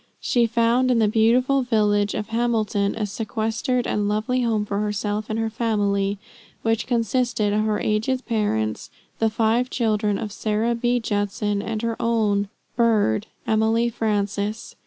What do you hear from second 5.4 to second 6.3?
family,